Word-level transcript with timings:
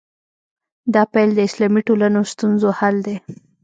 دا 0.93 1.01
پیل 1.13 1.29
د 1.35 1.39
اسلامي 1.47 1.81
ټولنو 1.87 2.19
ستونزو 2.33 2.69
حل 2.79 2.95
دی. 3.05 3.15